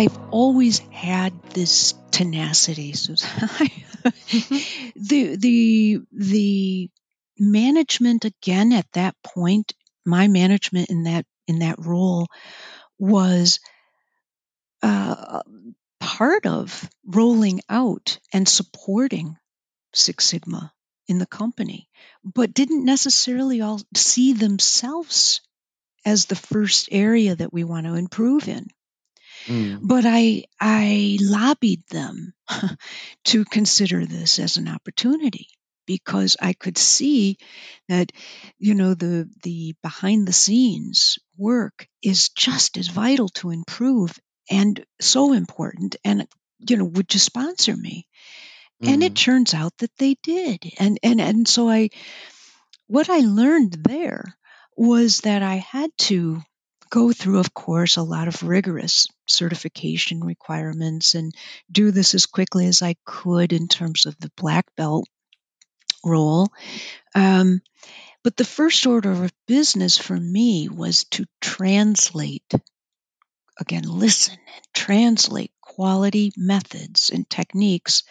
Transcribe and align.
I've 0.00 0.18
always 0.30 0.78
had 0.78 1.42
this 1.50 1.92
tenacity. 2.10 2.94
The 4.96 5.36
the 5.36 5.98
the 6.10 6.90
management 7.38 8.24
again 8.24 8.72
at 8.72 8.90
that 8.92 9.14
point, 9.22 9.74
my 10.06 10.26
management 10.26 10.88
in 10.88 11.02
that 11.02 11.26
in 11.46 11.58
that 11.58 11.84
role 11.84 12.28
was 12.98 13.60
uh, 14.82 15.42
part 15.98 16.46
of 16.46 16.88
rolling 17.04 17.60
out 17.68 18.20
and 18.32 18.48
supporting 18.48 19.36
Six 19.92 20.24
Sigma 20.24 20.72
in 21.08 21.18
the 21.18 21.26
company, 21.26 21.90
but 22.24 22.54
didn't 22.54 22.86
necessarily 22.86 23.60
all 23.60 23.82
see 23.94 24.32
themselves 24.32 25.42
as 26.06 26.24
the 26.24 26.36
first 26.36 26.88
area 26.90 27.36
that 27.36 27.52
we 27.52 27.64
want 27.64 27.84
to 27.84 27.96
improve 27.96 28.48
in. 28.48 28.68
Mm. 29.46 29.80
But 29.82 30.04
I 30.06 30.44
I 30.60 31.18
lobbied 31.20 31.86
them 31.88 32.34
to 33.24 33.44
consider 33.44 34.06
this 34.06 34.38
as 34.38 34.56
an 34.56 34.68
opportunity 34.68 35.48
because 35.86 36.36
I 36.40 36.52
could 36.52 36.78
see 36.78 37.36
that 37.88 38.12
you 38.58 38.74
know 38.74 38.94
the 38.94 39.28
the 39.42 39.74
behind 39.82 40.28
the 40.28 40.32
scenes 40.32 41.18
work 41.36 41.88
is 42.02 42.28
just 42.28 42.76
as 42.76 42.88
vital 42.88 43.28
to 43.28 43.50
improve 43.50 44.16
and 44.50 44.84
so 45.00 45.32
important 45.32 45.96
and 46.04 46.28
you 46.60 46.76
know 46.76 46.84
would 46.84 47.12
you 47.12 47.20
sponsor 47.20 47.76
me 47.76 48.06
mm-hmm. 48.82 48.92
and 48.92 49.02
it 49.02 49.14
mm-hmm. 49.14 49.32
turns 49.32 49.54
out 49.54 49.76
that 49.78 49.96
they 49.98 50.16
did 50.22 50.62
and 50.78 50.98
and 51.02 51.20
and 51.20 51.48
so 51.48 51.68
i 51.68 51.88
what 52.86 53.08
i 53.08 53.18
learned 53.18 53.72
there 53.72 54.36
was 54.76 55.20
that 55.20 55.42
i 55.42 55.56
had 55.56 55.90
to 55.98 56.40
go 56.90 57.12
through 57.12 57.38
of 57.38 57.54
course 57.54 57.96
a 57.96 58.02
lot 58.02 58.28
of 58.28 58.42
rigorous 58.42 59.06
certification 59.26 60.20
requirements 60.20 61.14
and 61.14 61.32
do 61.70 61.90
this 61.90 62.14
as 62.14 62.26
quickly 62.26 62.66
as 62.66 62.82
i 62.82 62.94
could 63.04 63.52
in 63.52 63.68
terms 63.68 64.06
of 64.06 64.18
the 64.18 64.30
black 64.36 64.66
belt 64.76 65.06
role. 66.04 66.48
Um, 67.14 67.60
but 68.22 68.36
the 68.36 68.44
first 68.44 68.86
order 68.86 69.12
of 69.12 69.32
business 69.46 69.96
for 69.96 70.16
me 70.16 70.68
was 70.68 71.04
to 71.12 71.24
translate 71.40 72.52
again, 73.58 73.84
listen 73.84 74.34
and 74.34 74.64
translate 74.72 75.52
quality 75.60 76.32
methods 76.36 77.10
and 77.12 77.28
techniques 77.28 78.04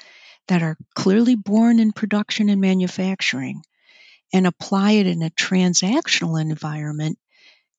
that 0.48 0.62
are 0.62 0.78
clearly 0.94 1.36
born 1.36 1.80
in 1.80 1.92
production 1.92 2.50
and 2.50 2.62
manufacturing 2.62 3.64
and 4.32 4.46
apply 4.46 4.92
it 4.92 5.08
in 5.08 5.24
a 5.24 5.32
transactional 5.32 6.40
environment 6.40 7.18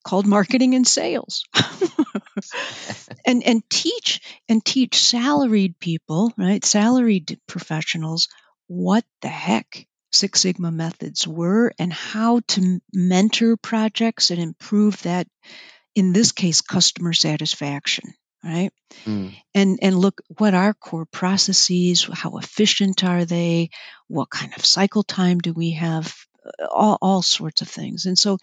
called 0.04 0.26
marketing 0.26 0.74
and 0.74 0.86
sales 0.86 1.44
and 3.26 3.42
and 3.44 3.62
teach 3.70 4.20
and 4.48 4.64
teach 4.64 4.96
salaried 4.98 5.78
people 5.78 6.32
right 6.36 6.64
salaried 6.64 7.38
professionals 7.46 8.28
what 8.66 9.04
the 9.22 9.28
heck 9.28 9.86
six 10.12 10.40
sigma 10.40 10.70
methods 10.70 11.26
were 11.26 11.72
and 11.78 11.92
how 11.92 12.40
to 12.48 12.80
mentor 12.92 13.56
projects 13.56 14.30
and 14.30 14.40
improve 14.40 15.00
that 15.02 15.26
in 15.94 16.12
this 16.12 16.32
case 16.32 16.60
customer 16.60 17.12
satisfaction 17.12 18.12
right 18.42 18.70
mm. 19.04 19.32
and 19.54 19.78
and 19.82 19.96
look 19.96 20.20
what 20.38 20.54
are 20.54 20.74
core 20.74 21.06
processes 21.06 22.08
how 22.12 22.38
efficient 22.38 23.04
are 23.04 23.24
they 23.24 23.70
what 24.08 24.30
kind 24.30 24.52
of 24.56 24.64
cycle 24.64 25.02
time 25.02 25.38
do 25.38 25.52
we 25.52 25.72
have 25.72 26.14
all, 26.70 26.98
all 27.00 27.22
sorts 27.22 27.62
of 27.62 27.68
things. 27.68 28.06
And 28.06 28.18
so 28.18 28.38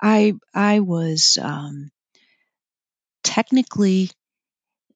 i 0.00 0.34
i 0.54 0.80
was 0.80 1.38
um, 1.40 1.90
technically 3.22 4.10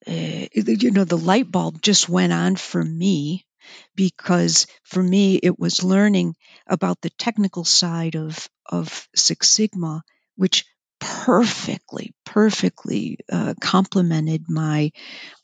uh, 0.06 0.46
you 0.54 0.90
know 0.90 1.04
the 1.04 1.18
light 1.18 1.50
bulb 1.50 1.80
just 1.82 2.08
went 2.08 2.32
on 2.32 2.56
for 2.56 2.82
me 2.82 3.46
because 3.94 4.66
for 4.82 5.02
me 5.02 5.36
it 5.36 5.58
was 5.58 5.84
learning 5.84 6.34
about 6.66 7.00
the 7.00 7.10
technical 7.10 7.64
side 7.64 8.16
of 8.16 8.48
of 8.66 9.08
six 9.14 9.50
sigma 9.50 10.02
which 10.36 10.64
perfectly, 11.02 12.14
perfectly 12.24 13.18
uh, 13.30 13.54
complemented 13.60 14.44
my 14.48 14.92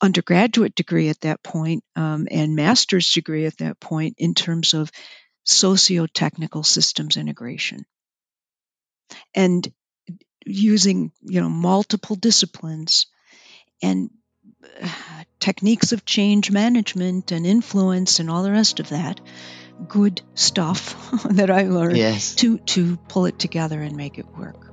undergraduate 0.01 0.75
degree 0.77 1.09
at 1.09 1.21
that 1.23 1.43
point, 1.43 1.83
um, 1.97 2.29
and 2.31 2.55
master's 2.55 3.13
degree 3.13 3.45
at 3.47 3.59
that 3.59 3.81
point 3.81 4.15
in 4.19 4.35
terms 4.35 4.73
of 4.73 4.91
socio-technical 5.49 6.63
systems 6.63 7.17
integration. 7.17 7.85
And 9.35 9.67
using, 10.45 11.13
you 11.23 11.41
know, 11.41 11.49
multiple 11.49 12.17
disciplines 12.17 13.07
and 13.83 14.11
uh, 14.83 14.89
techniques 15.41 15.93
of 15.93 16.05
change 16.05 16.51
management 16.51 17.33
and 17.33 17.47
influence 17.47 18.21
and 18.21 18.31
all 18.31 18.43
the 18.43 18.53
rest 18.53 18.81
of 18.81 18.89
that 18.91 19.21
good 19.87 20.21
stuff 20.35 21.23
that 21.31 21.51
I 21.51 21.63
learned 21.63 21.97
yes. 21.97 22.35
to 22.37 22.59
to 22.59 22.97
pull 23.09 23.27
it 23.27 23.39
together 23.39 23.81
and 23.81 23.97
make 23.97 24.19
it 24.19 24.27
work. 24.37 24.68